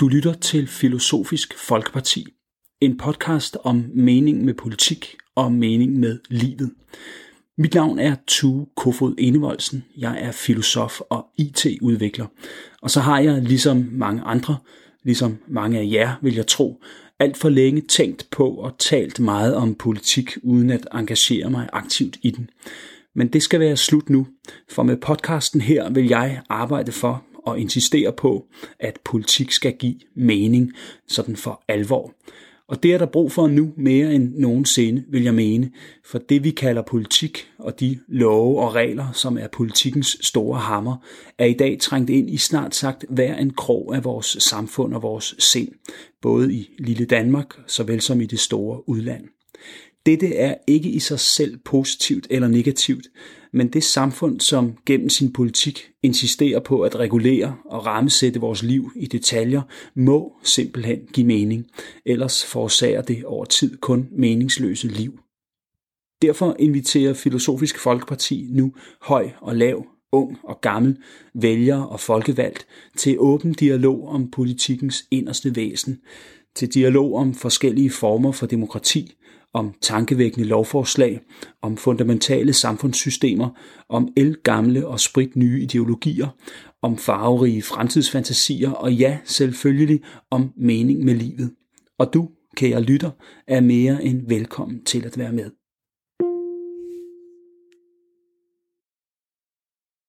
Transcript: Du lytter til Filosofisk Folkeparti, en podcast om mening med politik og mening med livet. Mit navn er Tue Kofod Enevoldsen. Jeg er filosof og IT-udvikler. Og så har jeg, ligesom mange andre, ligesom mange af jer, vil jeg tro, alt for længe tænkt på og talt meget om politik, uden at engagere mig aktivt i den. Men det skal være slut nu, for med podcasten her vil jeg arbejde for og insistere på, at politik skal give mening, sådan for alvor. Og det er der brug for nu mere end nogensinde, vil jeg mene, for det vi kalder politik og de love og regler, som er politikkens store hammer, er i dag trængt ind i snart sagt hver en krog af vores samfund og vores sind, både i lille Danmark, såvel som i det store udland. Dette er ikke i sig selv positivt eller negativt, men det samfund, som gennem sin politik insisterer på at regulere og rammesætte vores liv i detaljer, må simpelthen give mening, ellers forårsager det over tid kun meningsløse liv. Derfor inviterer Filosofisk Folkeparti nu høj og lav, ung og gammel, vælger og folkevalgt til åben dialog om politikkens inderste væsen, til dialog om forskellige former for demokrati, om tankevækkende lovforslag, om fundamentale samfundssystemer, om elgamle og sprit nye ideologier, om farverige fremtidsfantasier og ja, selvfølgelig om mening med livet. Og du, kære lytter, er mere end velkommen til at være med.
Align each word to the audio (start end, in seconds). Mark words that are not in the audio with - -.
Du 0.00 0.08
lytter 0.08 0.32
til 0.32 0.66
Filosofisk 0.66 1.58
Folkeparti, 1.58 2.26
en 2.80 2.98
podcast 2.98 3.56
om 3.64 3.84
mening 3.94 4.44
med 4.44 4.54
politik 4.54 5.16
og 5.34 5.52
mening 5.52 5.98
med 5.98 6.18
livet. 6.28 6.70
Mit 7.58 7.74
navn 7.74 7.98
er 7.98 8.16
Tue 8.26 8.66
Kofod 8.76 9.14
Enevoldsen. 9.18 9.84
Jeg 9.96 10.18
er 10.20 10.32
filosof 10.32 11.00
og 11.00 11.26
IT-udvikler. 11.38 12.26
Og 12.82 12.90
så 12.90 13.00
har 13.00 13.18
jeg, 13.18 13.42
ligesom 13.42 13.88
mange 13.92 14.22
andre, 14.22 14.56
ligesom 15.02 15.38
mange 15.48 15.78
af 15.78 15.88
jer, 15.92 16.14
vil 16.22 16.34
jeg 16.34 16.46
tro, 16.46 16.82
alt 17.18 17.36
for 17.36 17.48
længe 17.48 17.80
tænkt 17.80 18.28
på 18.30 18.48
og 18.48 18.78
talt 18.78 19.20
meget 19.20 19.54
om 19.54 19.74
politik, 19.74 20.36
uden 20.42 20.70
at 20.70 20.88
engagere 20.94 21.50
mig 21.50 21.68
aktivt 21.72 22.16
i 22.22 22.30
den. 22.30 22.50
Men 23.14 23.28
det 23.28 23.42
skal 23.42 23.60
være 23.60 23.76
slut 23.76 24.10
nu, 24.10 24.26
for 24.70 24.82
med 24.82 24.96
podcasten 24.96 25.60
her 25.60 25.90
vil 25.90 26.08
jeg 26.08 26.42
arbejde 26.48 26.92
for 26.92 27.24
og 27.46 27.60
insistere 27.60 28.12
på, 28.12 28.46
at 28.80 28.98
politik 29.04 29.52
skal 29.52 29.72
give 29.72 29.96
mening, 30.14 30.72
sådan 31.06 31.36
for 31.36 31.64
alvor. 31.68 32.14
Og 32.68 32.82
det 32.82 32.94
er 32.94 32.98
der 32.98 33.06
brug 33.06 33.32
for 33.32 33.46
nu 33.46 33.72
mere 33.76 34.14
end 34.14 34.34
nogensinde, 34.34 35.04
vil 35.08 35.22
jeg 35.22 35.34
mene, 35.34 35.70
for 36.04 36.18
det 36.18 36.44
vi 36.44 36.50
kalder 36.50 36.82
politik 36.82 37.50
og 37.58 37.80
de 37.80 37.98
love 38.08 38.60
og 38.60 38.74
regler, 38.74 39.12
som 39.12 39.38
er 39.38 39.48
politikkens 39.48 40.18
store 40.20 40.58
hammer, 40.58 40.96
er 41.38 41.44
i 41.44 41.52
dag 41.52 41.78
trængt 41.80 42.10
ind 42.10 42.30
i 42.30 42.36
snart 42.36 42.74
sagt 42.74 43.04
hver 43.08 43.36
en 43.36 43.50
krog 43.50 43.94
af 43.96 44.04
vores 44.04 44.26
samfund 44.26 44.94
og 44.94 45.02
vores 45.02 45.34
sind, 45.38 45.72
både 46.22 46.54
i 46.54 46.70
lille 46.78 47.04
Danmark, 47.04 47.54
såvel 47.66 48.00
som 48.00 48.20
i 48.20 48.26
det 48.26 48.40
store 48.40 48.88
udland. 48.88 49.33
Dette 50.06 50.34
er 50.34 50.54
ikke 50.66 50.88
i 50.88 50.98
sig 50.98 51.20
selv 51.20 51.58
positivt 51.64 52.26
eller 52.30 52.48
negativt, 52.48 53.06
men 53.52 53.68
det 53.68 53.84
samfund, 53.84 54.40
som 54.40 54.76
gennem 54.86 55.08
sin 55.08 55.32
politik 55.32 55.90
insisterer 56.02 56.60
på 56.60 56.80
at 56.80 56.96
regulere 56.96 57.56
og 57.64 57.86
rammesætte 57.86 58.40
vores 58.40 58.62
liv 58.62 58.90
i 58.96 59.06
detaljer, 59.06 59.62
må 59.94 60.32
simpelthen 60.42 60.98
give 61.12 61.26
mening, 61.26 61.66
ellers 62.06 62.44
forårsager 62.44 63.02
det 63.02 63.24
over 63.24 63.44
tid 63.44 63.76
kun 63.76 64.08
meningsløse 64.12 64.88
liv. 64.88 65.18
Derfor 66.22 66.56
inviterer 66.58 67.14
Filosofisk 67.14 67.78
Folkeparti 67.78 68.46
nu 68.50 68.72
høj 69.02 69.30
og 69.40 69.56
lav, 69.56 69.86
ung 70.12 70.38
og 70.42 70.60
gammel, 70.60 70.96
vælger 71.34 71.82
og 71.82 72.00
folkevalgt 72.00 72.66
til 72.96 73.16
åben 73.18 73.52
dialog 73.52 74.08
om 74.08 74.30
politikkens 74.30 75.04
inderste 75.10 75.56
væsen, 75.56 76.00
til 76.54 76.74
dialog 76.74 77.14
om 77.14 77.34
forskellige 77.34 77.90
former 77.90 78.32
for 78.32 78.46
demokrati, 78.46 79.14
om 79.54 79.74
tankevækkende 79.80 80.48
lovforslag, 80.48 81.20
om 81.62 81.76
fundamentale 81.76 82.52
samfundssystemer, 82.52 83.48
om 83.88 84.08
elgamle 84.16 84.86
og 84.86 85.00
sprit 85.00 85.36
nye 85.36 85.62
ideologier, 85.62 86.28
om 86.82 86.98
farverige 86.98 87.62
fremtidsfantasier 87.62 88.70
og 88.70 88.94
ja, 88.94 89.18
selvfølgelig 89.24 90.00
om 90.30 90.52
mening 90.56 91.04
med 91.04 91.14
livet. 91.14 91.54
Og 91.98 92.14
du, 92.14 92.28
kære 92.56 92.82
lytter, 92.82 93.10
er 93.48 93.60
mere 93.60 94.04
end 94.04 94.28
velkommen 94.28 94.84
til 94.84 95.06
at 95.06 95.18
være 95.18 95.32
med. 95.32 95.63